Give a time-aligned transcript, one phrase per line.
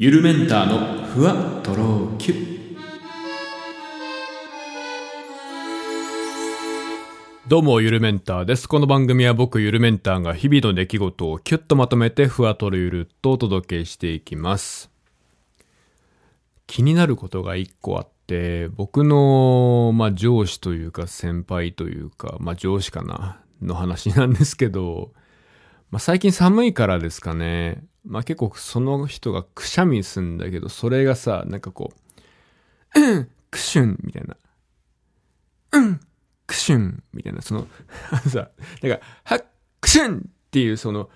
[0.00, 2.76] ゆるメンターのふわとろきゅ
[7.48, 8.68] どうも、ゆるメンターです。
[8.68, 14.88] この番組は僕、ゆるメンターが日々の出来事をキュッとまとめて、ふわとろゆるっとお届けしていきます。
[16.68, 25.10] 気になることが一個あって、僕の、まあ、上司というか先輩というか、まあ、上司かな、の話なんですけど、
[25.90, 27.82] まあ、最近寒いからですかね。
[28.08, 31.92] まあ、結構その人がくしゃみするんだけど、それがさ、なんかこ
[32.96, 34.36] う、うん、くしゅん、みたいな。
[35.72, 36.00] うん、
[36.46, 37.66] くしゅん、みたいな、その、
[38.10, 38.50] あのさ、
[38.82, 39.44] なんか、はっ
[39.80, 41.10] くしゅんっていうその、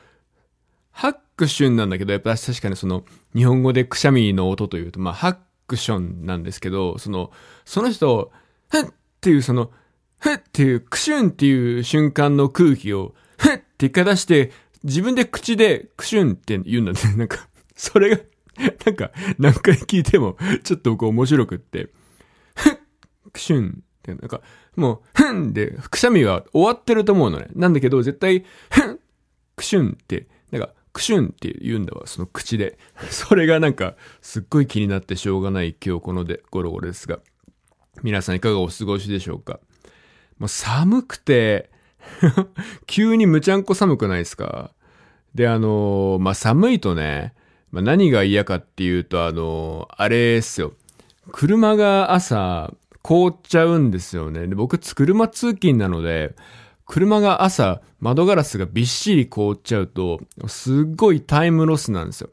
[0.90, 5.36] ハックシュンなんだけど、やっぱ確かにその、日本語でくしゃみの音というと、まあ、ハッ
[5.66, 7.32] クションなんですけど、その、
[7.64, 8.30] その人、
[8.70, 9.70] ふっっていうその、
[10.18, 14.52] ふっっていう、クシュンっていう瞬間の空気を、ふっって一回出して、
[14.84, 16.98] 自分で口でクシュンって言うんだね。
[17.16, 18.22] なんか、それが、
[18.84, 21.88] なんか、何回聞いても、ちょっとこう面白くって、
[22.54, 22.78] ふっ、
[23.32, 24.42] クシュンって、なんか、
[24.76, 27.48] もう、ふんで、くしゃみは終わってると思うのね。
[27.54, 28.98] なんだけど、絶対、ふん、
[29.56, 32.78] クシュンって、なんか、クシュンって言うんだわ、その口で。
[33.10, 37.20] それがなんか、すっごい気になってしょうがない今日こので、ゴロゴロですが。
[38.02, 39.60] 皆さんいかがお過ごしでしょうか
[40.38, 41.70] もう寒くて、
[42.86, 44.70] 急にむちゃんこ寒くないですか？
[45.34, 47.34] で、あのまあ、寒いとね、
[47.70, 50.74] まあ、何が嫌かっていうと、あのあれっすよ。
[51.30, 54.46] 車が朝、凍っちゃうんですよね。
[54.46, 56.34] で、僕、車通勤なので、
[56.86, 62.30] 車が朝、窓ガラスがびっしり凍っちゃうと、すっごいタイムロスなんですよ。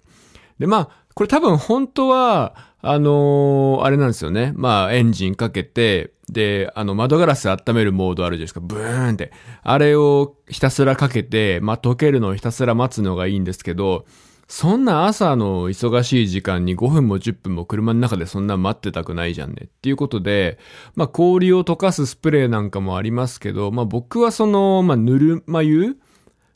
[0.59, 4.53] で、まあ、これ多分本当は、あのーあれなんですよね。
[4.55, 8.59] まあ、エンジンかけて、で、あの、窓ガラス温めるモードあるじゃないですか。
[8.59, 9.31] ブーンって。
[9.63, 14.05] あれをひたすらかけて、まあ、溶けるのをひたすら待つのがいいんですけど、
[14.49, 19.65] そんな朝の忙しい時間に5分も10分も車の中でそんな待ってたくないじゃんね。
[19.65, 20.57] っていうことで、
[20.95, 25.97] まあ氷を溶かすスプレーなんかもありますけど、まあ僕はその、まあぬるま湯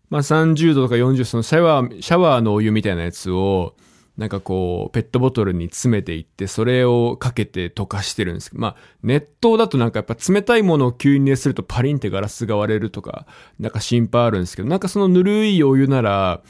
[0.09, 3.75] まあ30度とか40度、そのシャワー、シャワーのお湯みたいなやつを、
[4.17, 13.25] なんかこう、ペットボトルに詰めていって、それをかけて溶かしてるんですけど、まあ、熱湯だとなんかやっぱ冷たいものを吸入するとパリンってガラスが割れるとか、
[13.59, 16.41] なんか心配あるんですけど、なんかそのぬるいお湯なら、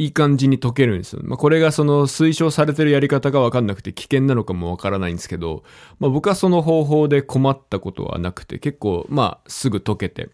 [0.00, 1.22] いい感じに溶けるんですよ。
[1.24, 5.64] まあ、これがその推奨されてるやり方がわかんなくて危険なのかもわからないんですけど、
[5.98, 10.30] まあ、僕はその方法で困ったことはなくて、結構、まあ、すぐ溶けて、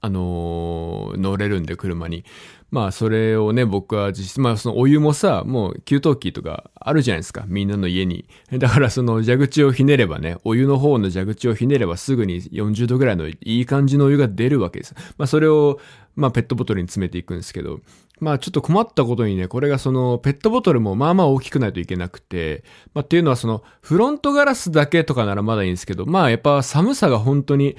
[0.00, 2.24] あのー乗れるんで、車に。
[2.72, 7.44] まあ、それをね、僕は実質、まあ、そのお湯もさ、もう給湯器とかあるじゃないですか。
[7.46, 8.24] みんなの家に。
[8.50, 14.94] だから、その蛇口をひねればね、お湯の方の蛇口をひねればすぐに40度ぐらいのいい感じのお湯が出るわけです。
[15.18, 15.80] まあ、それを、
[16.16, 17.80] まあ、ペットボトルに詰めていくんですけど、
[18.20, 27.76] まあ、ちょっと困ったことにね、これがその、ペットボトルもまあまあ大きくないといけなくて、まあ、っていうのはその、フロントガラスだけとかならまだいいんですけど、まあ、やっぱ寒さが本当に、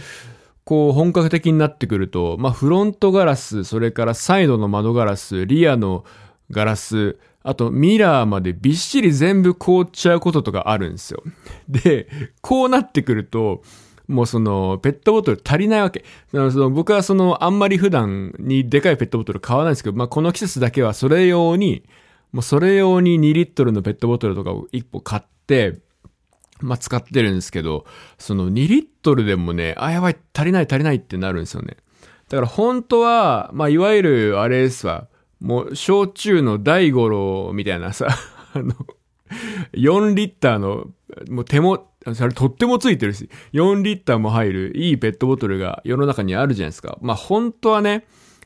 [0.65, 6.05] こう本格的になってくると、まあフロントガラス、それからサイドの窓ガラス、リアの
[6.51, 11.21] ガラス、あとミラーまでびっしり全部凍っちゃうこととかあるんですよ。
[11.67, 12.07] で、
[12.41, 13.61] こうなってくると、
[14.07, 16.03] もうその、ペットボトル足りないわけ。
[16.71, 21.83] 僕はその、あんまり普段にでかいペットボトル買わないんですけど、まあこの季節だけはそれ用に、
[22.31, 25.79] もうそれ用に2リットルのペットボトルとかを1個買って、
[26.63, 27.85] まあ、使ってるんですけど、
[28.17, 31.77] その2リットルでもね、あ、やばい、足りない足りないってなるんですよね。
[32.29, 35.07] だから本当は、まあ、いわゆる、あれですわ、
[35.41, 38.07] もう、焼酎の大五郎みたいなさ、
[38.53, 38.73] あの、
[39.73, 40.87] 4リッターの、
[41.29, 46.97] もう手も、それとってもついてるし、4リッターも入るいいペットボトルが世の中にあるじゃないですか。
[47.01, 48.05] まあ、本当はね、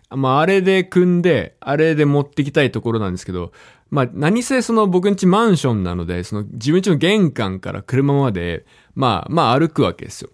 [0.09, 3.51] まあ、あれで組んで、あれで持ってきたいところなんですけど、
[3.89, 8.65] まあ、何せその僕んちマンションなので、その自分家の玄関から車まで、
[8.95, 10.29] まあ、まあ歩くわけですよ。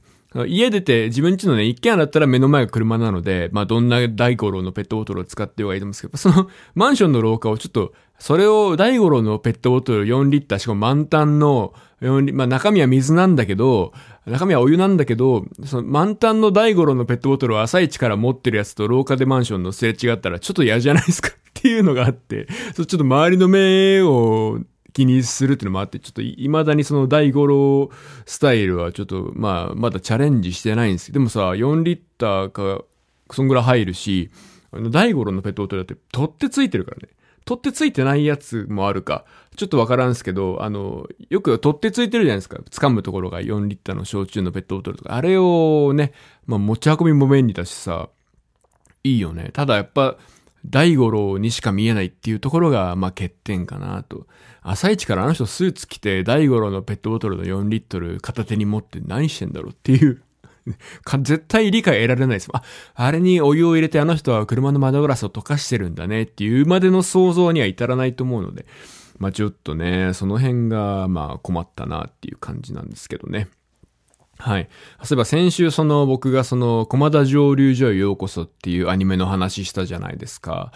[0.48, 13.94] 家出て自分家のね、一軒家だったら目の前が車なので、まあどんな大五郎のペットボトルを使ってはいいと思うんですけど、そのマンションの廊下をちょっと、それを大五郎のペットボトル4リッター、しかも満タンの4まあ中身は水なんだけど、
[14.26, 21.30] 中身はお湯なんだけど、その満タンの大五郎のペットボトルを朝一から持ってるやつと廊下でマンションのすれ違ったらちょっと嫌じゃないですか
[21.64, 22.46] っていうのがあって、
[22.76, 24.60] ちょっと周りの目を
[24.92, 27.90] 気にするっていうのもあって、ちょっと未だにその大五郎
[28.26, 32.84] スタイルはちょっと、まあ、まだチャレンジしてないんですけど、でもさ、4リッターか、
[33.32, 34.30] そんぐらい入るし、
[34.74, 37.08] あの、大五郎のペットボトルだって取ってついてるからね。
[37.46, 39.26] 取ってついてないやつもあるか。
[39.56, 42.58] ちょっとわからんすけど、あの、よく取ってついてるじゃないですか。
[42.72, 45.16] 掴むところが4リッターの焼酎のペットボトルとか。
[45.16, 46.12] あれをね、
[46.46, 48.10] まあ持ち運びも便利だしさ、
[49.04, 49.50] いいよね。
[49.54, 50.18] ただやっぱ、
[50.66, 54.28] 大五郎にしか見えないっていうところが、まあ欠点かなと。
[54.62, 60.22] 朝一からあの人スーツ着て大五郎のペットボトルの4リットル片手に持って何してんだろうっていう
[61.22, 62.50] 絶対理解得られないです。
[62.54, 62.64] あ、
[62.96, 68.66] あれにお湯を入れてあの人は車の窓ガラスを溶かしてるんだねっていうまでの想像には至らないと思うので、
[69.20, 73.50] まあちょっとね、その辺がまあ困ったなっていう感じなんですけどね。
[74.44, 74.68] はい。
[75.04, 80.74] そういえば先週その僕がその駒田蒸留所へようこそっていうアニメの話したじゃないですか。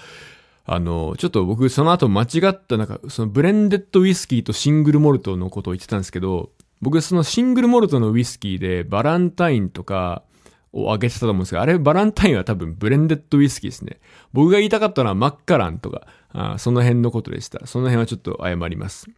[0.65, 10.23] あの、ちょっと僕その後間違った、なんかそのブレンデッドウイスキーとシングルモルトのことを言ってたんですけど、僕そのシングルモルトのウイスキーでバランタインとか
[10.71, 13.99] をあげてたと思うんですけど、あれバランタインは多分ブレンデッドウイスキーですね。
[14.31, 17.67] 僕が言いたかったのはマッカランとか、あその辺のことでした。
[17.67, 19.09] その辺はちょっと謝ります。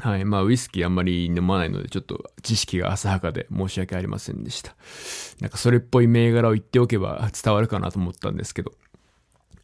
[0.00, 0.24] はい。
[0.24, 4.74] まあ、ウイスキーあんまり飲まないので、ちょっと知識が浅はかで申し訳ありませんでした。
[5.40, 8.72] なんかそれっぽい銘柄を言っておけば伝わるかなと思ったんですけど、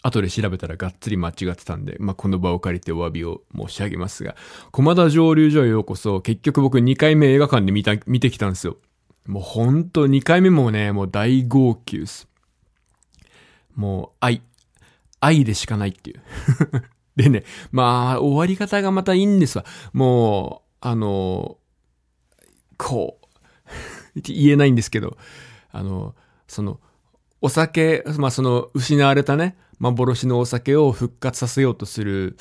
[0.02, 4.36] 後で調べたらがっつり間違ってたんで、まあ、この場を借りてお詫びを申し上げますが、
[4.72, 8.76] 駒田蒸留所へようこそ、結局僕2回目映画館で見た、見てきたんですよ。
[9.26, 12.28] もうほんと2回目もね、もう大号泣です。
[13.74, 14.42] もう愛。
[15.18, 16.20] 愛でしかないっていう
[17.16, 19.64] でね、まあ、終わり方がまたいいんですわ。
[19.92, 21.56] もう、あの、
[22.76, 23.18] こ
[24.16, 25.16] う、 言えないんですけど、
[25.72, 26.14] あの、
[26.46, 26.78] その、
[27.40, 32.36] お酒、まあその失われたね、幻のお酒を復活させようとする、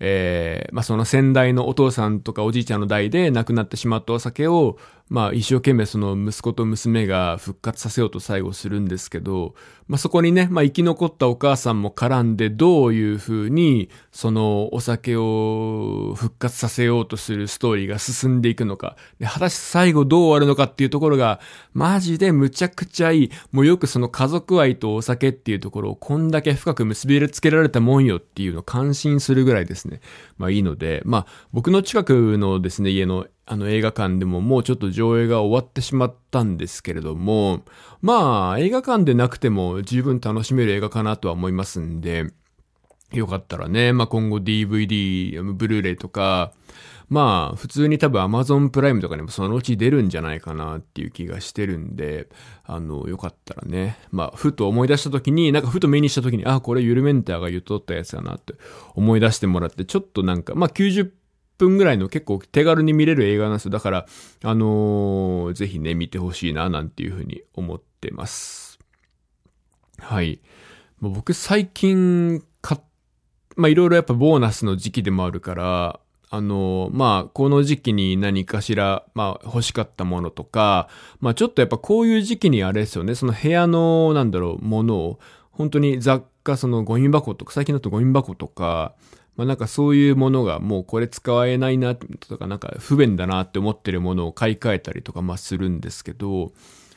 [0.00, 4.78] えー、まあその先代のお父さんとかおじいちゃんの代で亡くなってしまったお酒を、
[5.08, 9.54] まあ一生懸命その息子と娘が復活させようと最後するんですけど、
[9.86, 21.40] まあそこにね、まあ生き残ったお母さんも絡んでどういう風にそのお酒を復活させようとするストーリーが進んでいくのか、で果たして最後どう終わるのかっていうところが
[21.72, 23.30] マジでむちゃくちゃいい。
[23.50, 29.87] もうよくその家族愛とお酒っていうところをこんだけ深く結びつけられたもんよっていうのを感心するぐらいですね。
[29.88, 30.00] ね。
[30.36, 37.64] まあいいので、まあ僕の近くのですね、家のあの映画館でももうちょっと上映が終わってしまったんですけれども、
[38.02, 42.26] まあ映画館でなくても十分楽しめる映画かなとは思いますんで、
[43.12, 46.52] よかったらね、まあ今後 DVD、ブルーレイとか、
[47.08, 52.28] まあ普通に多分 Amazon プライムとかにもそのうち出るんじゃないかなっていう気がしてるんで、
[52.64, 58.54] あの、よかったらね、まあふと思い出した時に、なんかふと目にした時に、あ、これユルメンターが言っとったやつだなって
[58.94, 61.10] 思い出してもらって、ちょっとなんか、まあ90
[61.56, 63.70] 分ぐらいの結構手軽に見れる映画なんですよ。
[63.70, 64.06] だから、
[64.44, 68.78] あのー、ぜひね、見てほしいな、なんていうふうに思ってます。
[69.98, 70.40] はい。
[71.00, 72.80] 僕最近買っ、
[73.56, 80.88] まあいろいろやっぱボーナスの時期でもあるから、あの、まあ、この時期に何かしら、まあ、欲しかったものとか、
[81.20, 85.18] まあ、ちょっとやっぱこういう時期にあれですよね、その部屋の、なんだろう、ものを、
[85.50, 88.94] 本当に雑貨、そのゴミ箱とか、最近だとゴミ箱とか、
[89.38, 96.52] まあなんかそういうものがもうこれ使えないなとかなんか不便だなって思ってるものを買い替えたりとかまあするんですけど、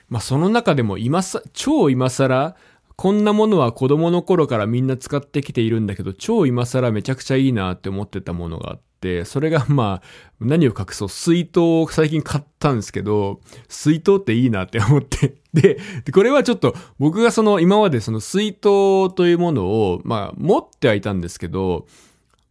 [0.10, 2.56] まあその中でも今さ、超今更、
[3.02, 10.08] こんなものは子供の頃からみんな使ってきているんだけど、超今更めちゃくちゃいいなって思ってたものがあって、それがまあ、
[10.40, 15.38] 何を隠そう、水筒を最近買ったんですけど、水筒っていいなって思って。
[15.52, 15.80] で、
[16.14, 21.88] これはちょっと僕がその今までその水筒というものを、まあ持ってはいたんですけど、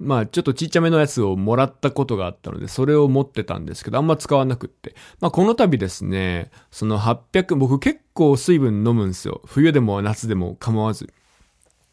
[0.01, 4.95] まあちょっとちっちゃめのやつをもらったことがあったので、それを持ってたんですけど、あんま使わなくって。
[5.21, 9.43] まあこの度ですね、その800、僕結構水分飲むんですよ。
[9.45, 11.13] 冬でも夏でも構わず。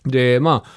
[0.06, 0.70] で、まあ、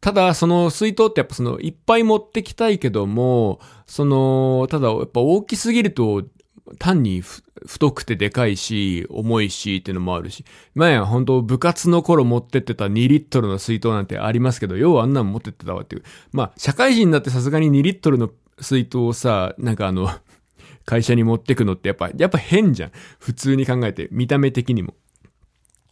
[0.00, 6.22] ただ、その水筒ってやっぱそのいっぱい持ってきたいけども、その、ただやっぱ大きすぎると
[6.78, 7.22] 単に
[7.66, 10.44] 太くてでかいし、重いしっていうのもあるし、
[10.74, 16.02] 前は本当部活の頃持ってってた2リットルの水筒なんてありますけど、要はあんなん持ってってたわっていう。
[16.32, 18.30] まあ、社会人になってさすがに2リットルの
[18.60, 20.10] 水筒をさ、なんかあの、
[20.84, 22.90] 会社に持ってくのってやっぱ、やっぱ変じゃん。
[23.18, 24.94] 普通に考えて、見た目的にも。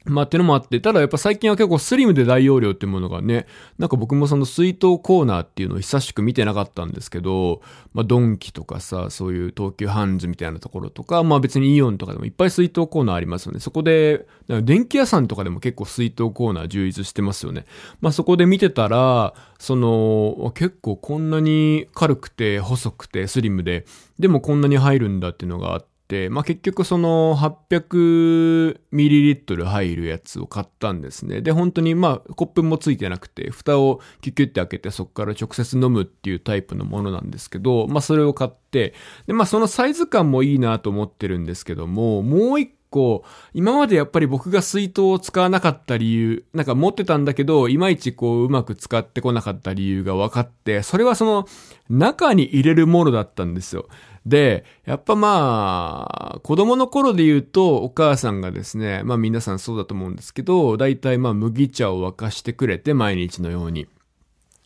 [0.06, 3.46] まあってのもあって、ただやっぱ最近は結構スリムで大容量っていうものがね、
[3.78, 7.62] なんか僕もその水筒コーナーっていうのを久しく見てなかったんですけど、
[7.94, 13.60] まあドンキとかさ、そういう東急ハンズみたいなところとか、まあ別にイオンとかでもいっぱい水筒コーナーありますよね。
[13.60, 17.64] そこで、電気屋さんとかでも結構水筒コーナー充実してますよね。
[18.02, 23.86] まあそこで見てたら、その、結構こんなに軽くて細くてスリムで、
[24.18, 25.93] でもこんなに入るんだっていうのがあって、、
[26.30, 31.40] まあ、結局その 800ml 入るやつを買ったんですね。
[31.40, 38.94] で、本当にまあ、コップもついてなくて、蓋をキュキュって開けてそこから直接飲むっていうタイプのものなんですけど、まあ、それを買って、
[39.26, 51.48] で、まあ、そのサイズ感もいいなと思ってるんですけども、もう一個、今までやっぱり僕が水筒を使わなかった理由、なんか持ってたんだけど、いまいちこううまく使ってこなかった理由が分かって、それはその
[51.90, 53.88] 中に入れるものだったんですよ。
[54.24, 63.88] で、やっぱまあ、子供の頃で言うと、お母さんがですね、まあ皆さんそうだと思うんですけど、大体まあ麦茶を沸かしてくれて、毎日のように。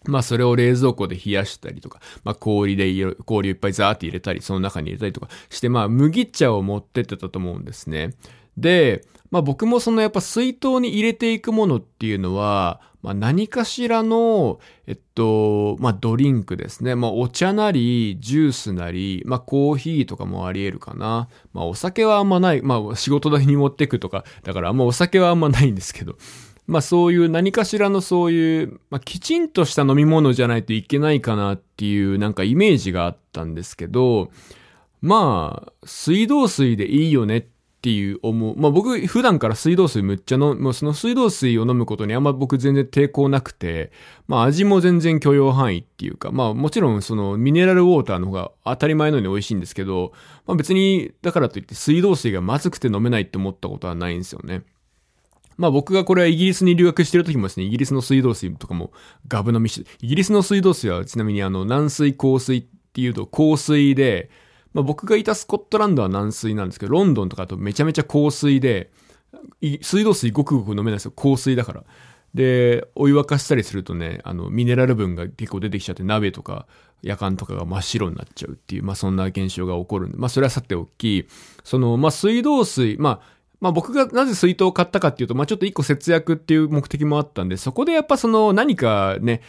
[0.09, 8.15] まあそれを冷蔵庫で冷やしたりとか、まあ氷で氷をいっぱいザーって入れたり、その中に入れたりとかして、まあ麦茶を持ってってたと思うんですね。
[8.57, 16.95] で、まあ僕もそのやっぱ水筒に入れていくものっていうのは、まあ何かしらの、えっと、まあドリンクですね。
[16.95, 21.29] まあお茶なり、ジュースなり、まあコーヒーとかもあり得るかな。
[21.53, 22.63] まあお酒はあんまない。
[22.63, 26.17] まあ仕事代に持ってくとか、だからあんまお酒はあんまないんですけど。
[26.69, 34.31] まあそういう何かしらのそういう、まあきちんとした飲み物じゃないといけないかなっていうなんかイメージがあったんですけど、
[35.01, 37.47] まあ、水道水でいいよねっ
[37.81, 38.57] ていう思う。
[38.59, 43.91] まあ僕普段から水道水むっちゃ飲むもうその水道水を飲むことにあんま僕全然抵抗なくて、
[44.27, 50.13] まあ味も全然許容範囲っていうか、まあもちろんそのミネラルウォーターの方が当たり前のように美味しいんですけど、
[50.47, 54.65] まあ別にだからといって水道水がまずくて飲めないって思ったことはないんですよね。
[55.59, 58.93] まあ僕がこれはイギリスに留学してる時もですね、イギリスの水道水とかも
[59.27, 64.31] ガブ飲みして、イギリスの水道水はちなみにあの軟水硬水っていうと硬水で、
[64.73, 68.91] まあ、僕がいたスコットランドは軟水なんですけど、ロンドンとかだとめちゃめちゃ硬水で、
[69.83, 71.11] 水道水ごくごく飲めないですよ。
[71.11, 71.85] 硬水だから。
[72.35, 76.67] で、お湯沸かしたりするとね、あの、ミネラル分が結構出てきちゃって、鍋とか、
[77.03, 81.27] 夜間とかが真っ白になっちゃうっていう、まあそんな現象が起こるんで、まあそれはさておき、
[81.65, 89.43] その、まあ水道水、まあ、まあ僕がなぜ水筒を買ったかっていうと、まあちょっと一個節約っていう目的もあったんで、そこでやっぱその何かね、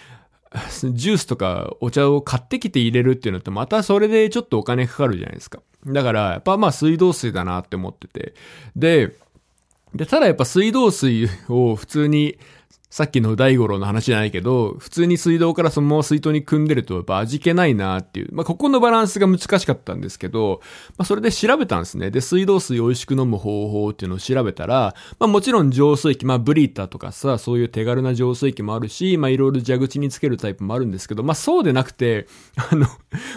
[0.84, 5.62] ジュースとかお茶を買ってきて入れるっていうのってまたそれでちょっとお金かかるじゃないですか。
[5.86, 8.34] だからやっぱまあ水道水だなって思ってて。
[8.76, 9.16] で、
[9.94, 12.38] で、ただやっぱ水道水を普通に
[12.90, 18.30] さっきの大五郎の話じゃないけど、普通に水道からそのまま水筒に汲んでるとやっぱ味気ないなっていう。
[18.34, 20.62] まあ、ここのバランスが難しかったんですけど、
[20.98, 22.10] まあ、それで調べたんですね。
[22.10, 32.26] で、水道水を美味しく飲む方法っていうのを調べたら、まあ、もちろん浄水器、まあ、ブリータとかさ、そういう手軽な浄水器もあるし、ま、いろいろ蛇口につけるタイプもあるんですけど、まあ、そうでなくて、
[32.58, 32.88] あの、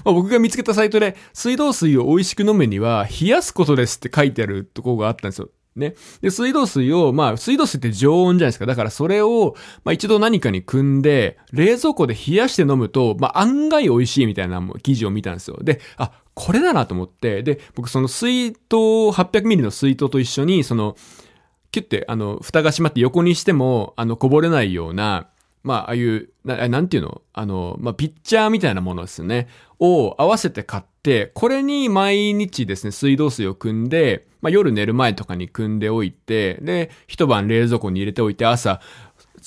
[0.02, 5.50] ま、僕が見つけたサイトで、水道水を美味しく飲むには、冷やすことですって書いてあるところがあったんですよ。
[5.76, 5.94] ね。
[6.20, 8.66] で、水道水を、まあ、水道水って常温じゃないですか。
[8.66, 15.58] だからそれを、まあ一度何かに汲んで、冷蔵庫で冷やして飲むと、まあ案外美味しいみたいな記事を見たんですよ。
[15.62, 20.96] で、あ、これだなと思って、で、僕その水筒、800ミリの水筒と一緒に、その、
[21.70, 25.28] キュッて、あの、蓋が閉まって横にしても、あの、こぼれないような、
[25.62, 27.22] まあ、ああいう、ななんていうの？
[27.32, 29.48] あの、まあ、ピッチャーみたいなものですね。
[29.78, 38.80] を合わせて買って、これに毎日ですね、水道水を汲んで、まあ、夜寝る前とかに汲んでおいて、で、一晩冷蔵庫に入れておいて、朝、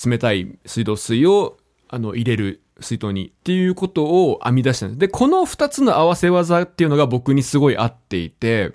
[0.06, 1.58] 冷たい水道水を、
[1.90, 5.00] あの、入れる水筒にっていうことを編み出したんです。
[5.00, 8.74] で、この二つの合わせ技っていうのが僕にすごい合っていて、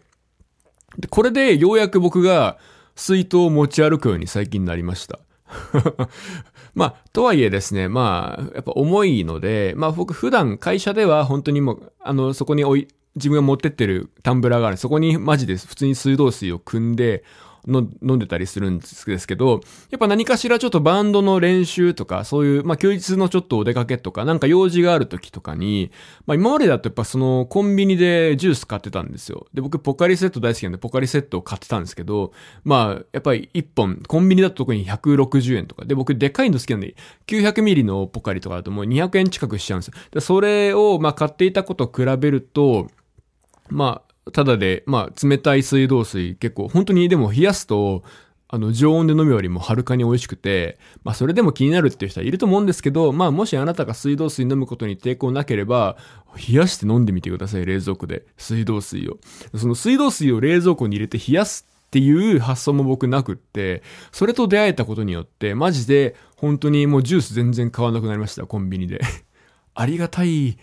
[0.98, 2.58] で、これでようやく僕が
[2.96, 5.18] 水筒を持ち歩くように最近になりました。
[6.74, 14.76] まあ、とはいえですね、まあ、やっぱ重いので、まあ僕普段会社では本当にもう、あの、そこに置い、自分が持ってってるタンブラーがある。
[14.76, 17.24] そこにマジで普通に水道水を汲んで、
[17.68, 25.90] 飲んでたりするんですけど、やっぱ何かしらちょっとバンドの練習とか、そういう、まあ休日のちょっとお出かけとか、なんか用事がある時とかに、
[26.26, 29.46] まあ今までだとやっぱそのコンビニでジュース買ってたんですよ。
[29.52, 32.32] で、僕ポカリセット大好きなんでポカリセットを買ってたんですけど、
[32.64, 35.84] まあやっぱり1本、コンビニだと特に160円とか。
[35.84, 39.94] で、僕でかいの好きなんで、900ミリのポカリとかだともう200円近くしちゃうんですよ。
[40.12, 42.88] で、それをまあ買っていたことを比べると、
[43.70, 48.02] まあ、ただで、まあ、冷たい水道水結構、本当にでも冷やすと、
[48.52, 55.96] あの、常温で飲むよりもはるかに美味しくて、まあ、それでも気になるっていう人はいると思うんですけど、まあ、もしあなたが水道水飲むことに抵抗なければ、
[56.36, 58.24] 冷やして飲んでみてください、冷蔵庫で。
[58.36, 59.18] 水道水を。
[59.56, 69.00] その水道水を冷蔵庫に入れて冷やすっていう発想も僕なくって、それと出会えたことによって、マジで、本当にもうジュース全然買わなくなりました、コンビニで。
[69.74, 70.58] ありがたい、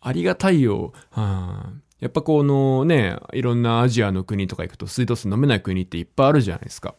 [0.00, 0.92] ありがたいよ。
[1.10, 6.96] はあやっぱこのね、いろんなアジアの国とか行くと水道水飲めない国っていっぱいあるじゃないですか。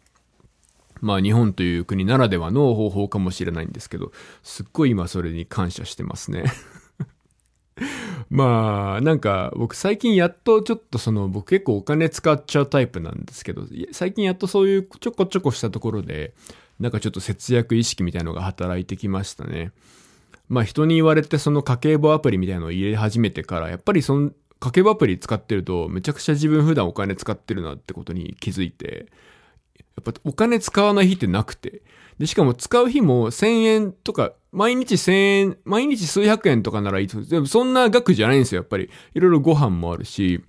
[1.02, 6.46] まあ日本という国ならではの方法かもしれないんですけど、すっごい今それに感謝してますね。
[8.32, 16.34] まあ、なんか僕最近やっとちょっとその僕結構お金使っちゃうタイプなんですけど、最近やっとそういうちょこちょこしたところで、
[16.80, 19.74] なんかちょっと節約意識みたいのが働いてきましたね。
[20.48, 24.32] まあ人に言われてその家計簿アプリみたいのを入れ始めてから、やっぱりその
[24.63, 29.08] 家計アプリ使ってると、めちゃくちゃ自分普段お金使ってるなってことに気づいて、
[29.77, 31.82] やっぱお金使わない日ってなくて。
[32.17, 37.22] で、しかも使う日も1000円とか、毎日1000円、毎日数百円とかならいいと。
[37.22, 38.89] でもそんな額じゃないんですよ、やっぱり。
[39.13, 40.41] いろいろご飯もあるし、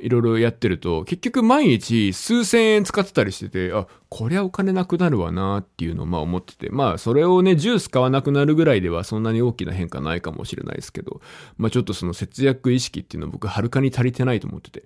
[0.00, 11.20] いろいろやってると、結局毎日数千円使ってたりしてて、あ、こりゃお金なくなるわなっていうのをまあ思ってて、まあそれをね、ジュース買わなくなるぐらいではそんなに大きな変化ないかもしれないですけど、
[11.58, 14.84] まあちょっとその節約意識っていうのは僕はるかに足りてないと思ってて。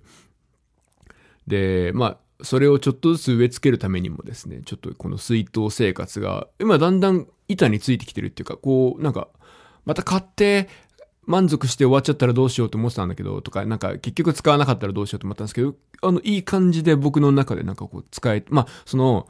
[1.47, 9.29] で、まあそれをちょっとずつ植え付けるためにもですね、ちょっとこの水筒生活が、今だんだん板についてきてるっていうか、こう、なんか、
[9.85, 10.67] また買って、
[11.25, 19.27] 満足して終わっちゃったらどうしようと思ってたんだけど、とか、なんか結局使わなかったらどうしようと思ったんですけど、あの、いい感じで僕の中でなんかこう使え、まあ、その、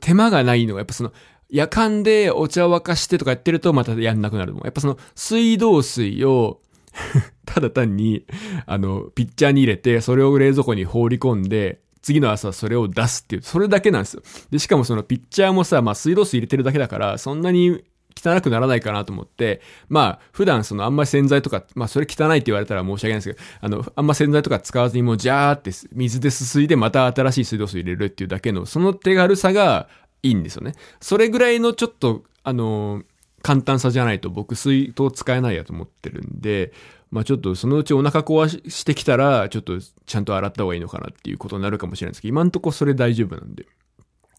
[0.00, 1.12] 手間がないのが、やっぱその、
[1.50, 4.64] 夜間でお茶を沸かしてとかやってるとまたやんなくなるもん。
[4.64, 6.60] やっぱその、水道水を
[7.46, 8.24] ただ単に、
[8.66, 14.22] あの、ピッチャーに入れて、それを冷蔵庫に放り込んで、次の朝それを出すっていう、それだけなんですよ。
[14.50, 17.82] で、しかもそのピッチャーもさ、まあ水道水入れてるだけだから、そんなに
[18.16, 29.88] 汚くならないかなと思って、まあ、普段そのあんまり洗剤とか、まあそれ汚いって言われたら申し訳ないんですけど、あの、あんま洗剤とか使わずにもうジャーって水ですすいでまた新しい水道水入れるっていうだけの、その手軽さが
[30.22, 30.74] いいんですよね。
[31.00, 33.02] それぐらいのちょっと、あの
[33.44, 36.72] 簡単さじゃないと僕水筒使えないやと思ってるんで、
[37.10, 43.66] まあちょっとそのうちお腹壊してきたら、ちょっとちゃんと洗った方がいいのかなっていうことになるかもしれないですけど、今んとこそれ大丈夫なんで。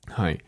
[0.08, 0.44] はい。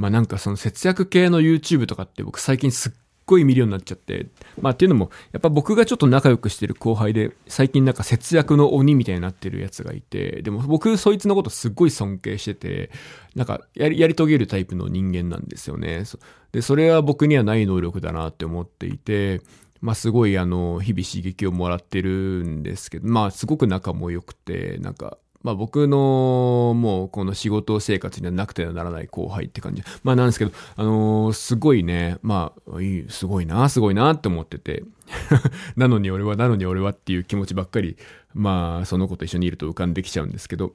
[0.00, 2.92] まあなんかその節約系の YouTube とかって僕最近すっ
[3.26, 4.28] ごい見るようになっちゃって。
[4.58, 12.90] まあっていうのも、やっぱ僕がちょっと仲良くしてる後輩で、最近なんか節約の鬼みたいになってるやつがいて、でも僕そいつのことすっごい尊敬してて、
[13.34, 16.04] なんかやり、やり遂げるタイプの人間なんですよね。
[16.52, 19.42] で、それは僕にはない能力だなって思っていて、
[19.82, 29.82] まあすごいあの、日々刺激をもらってるんですけど、まあすごく仲も良くて、なんか、まあ僕のもうこの仕事生活にはなくてはならない後輩って感じ。
[30.02, 34.84] まあなんですけど、あのー、すごいね、まあ、いい、すごいな、すごいなって思ってて。
[35.76, 37.96] なのに俺は、なのに俺はっていう気持ちばっかり、
[38.34, 40.74] まあその子と一緒にいると浮かんできちゃうんですけど、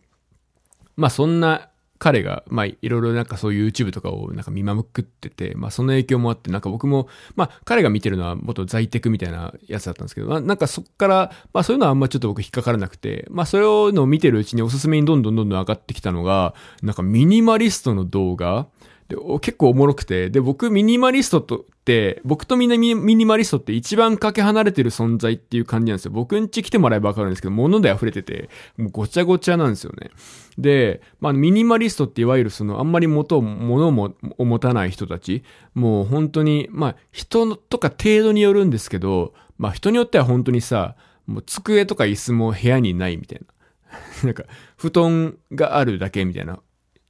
[0.98, 18.68] まあそんな彼が、まあ、いろいろなんかそういう YouTube とかをなんか見まくってて、まあ、その影響もあって、なんか僕も、まあ、彼が見てるのは元在宅みたいなやつだったんですけど、まなんかそっから、まあ、そういうのはあんまちょっと僕引っかからなくて、まあ、それをの見てるうちにおすすめにどんどんどんどん上がってきたのが、なんかミニマリストの動画、
[19.08, 26.12] で結構おもろくて、で、僕ミニマリストとって、僕とみんなミニマリストって一番かけ離れてる存在っていう感じなんですよ。
[26.12, 30.10] 僕ん家来てもらえばわかるんですけど、物で溢れてて、もうごちゃごちゃなんですよね。
[30.58, 35.44] で、まあ、ミニマリストっていわゆるその、あんまり元、物も、を持たない人たち、
[35.76, 40.96] もう本当に、まあ、人とか程度によるんですけど、まあ、人によっては本当にさ、
[41.28, 43.46] もう机とか椅子も部屋にないみたいな。
[44.26, 44.46] なんか、
[44.78, 46.60] 布団があるだけみたいな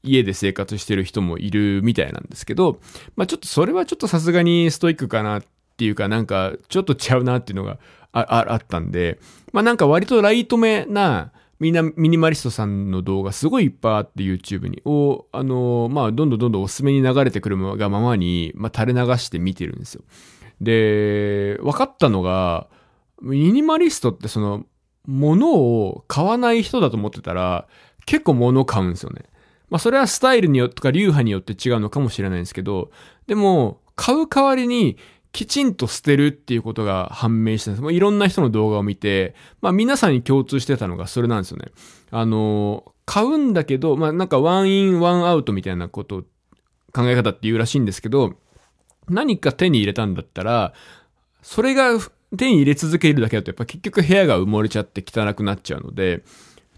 [0.06, 2.80] 家で生活してる人もいるみたいなんですけど、
[3.16, 5.44] まあちょっとそれはちょっとさすがにストイックかなっ
[5.78, 7.80] ていうかなんかちょっとちゃうなっていうのが
[8.14, 9.20] ああったんで、
[9.52, 20.04] まあなんか割とライトめな、みんなミニマリストさんの動画すごいいっぱいあって YouTube に、を、あのまあどんどんどんどんおすすめに流れてくるがままに、まあ垂れ流して見てるんですよ。
[20.62, 22.68] で、分かったのが、
[23.22, 24.66] ミニマリストってその、
[25.06, 27.68] 物を買わない人だと思ってたら、
[28.06, 29.24] 結構物を買うんですよね。
[29.70, 32.92] まあそれはスタイルによってか流派によって違うのかもしれないんですけど、
[33.28, 34.98] でも、買う代わりに
[35.32, 37.82] きちんと捨てるっていうことが判明したんです。
[37.82, 41.72] もういろんな人の動画を見て、まあ皆さんに共通してたのがそれなんですよね。
[42.12, 46.24] あの、買うんだけど、まあなんかワンイン、ワンアウトみたいなこと
[46.94, 48.36] 考え方って言うらしいんですけど、
[49.10, 50.74] 何か手に入れたんだったら、
[51.42, 52.00] それが
[52.38, 56.24] 手に入れ続けるだけだとやっぱ結局部屋が埋もれちゃって汚くなっちゃうので、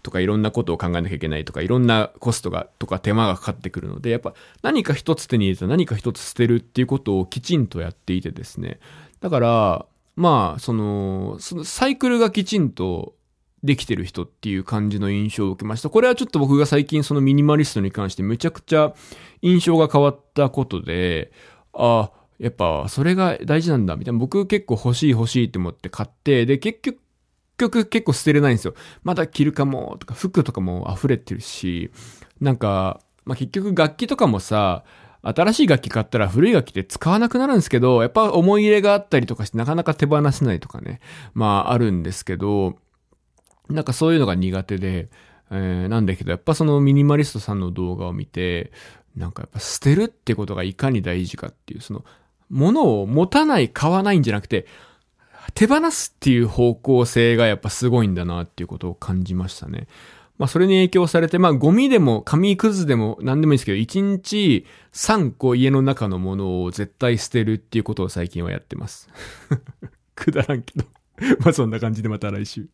[0.02, 8.80] とかいろんなことを考えなきゃいけないとかいろんなコストがとか手間がかかってくるのでやっぱ何か一つ手に入れた何か一つ捨てるっていうことをきちんとやっていてですね
[9.20, 13.14] だからまあそのそのサイクルがきちんと
[13.62, 15.90] できてる人っていう感じの印象を受けました。
[15.90, 18.94] これはちょっと僕が最近そのミニマリストに関してめちゃくちゃ
[19.42, 21.32] 印象が変わったことで、
[21.72, 24.18] ああ、やっぱそれが大事なんだみたいな。
[24.20, 26.98] 僕結構欲しい欲しいって思って買って、で結局
[27.58, 28.74] 局結構捨てれないんですよ。
[29.02, 31.90] まだ着るかもとか服とかも溢れてるし、
[32.40, 34.84] なんか、まあ、結局楽器とかもさ、
[35.22, 41.00] 新しい楽器買ったら古い楽器って使わなくなるんですけど、やっぱ思い入れがあったりとかしてなかなか手放せないとかね、
[41.34, 42.76] まああるんですけど、
[43.68, 45.08] なんかそういうのが苦手で、
[45.50, 48.72] えー、なんだけど、やっぱそのミニマリストさんの動画を見て、
[49.16, 52.04] なんかやっぱ捨てるってことがいかに大事かっていう、その、
[52.50, 54.66] 物を持たない、買わないんじゃなくて、
[55.54, 59.88] 手放すっていう方向性がやっぱすごいんだなっていうことを感じましたね。
[60.38, 69.08] まあそれに影響されて、まあゴミでも紙くずでも何でもいいんですけど、1日3個家の中のものを絶対捨てるっていうことを最近はやってます。
[70.14, 70.84] くだらんけど。
[71.40, 72.68] まあそんな感じでまた来週。